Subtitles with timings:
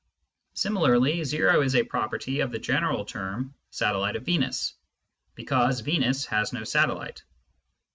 [0.55, 4.73] Similarly, o is a property of the general term "satellite of Venus,"
[5.35, 7.21] because Venus has no satellite.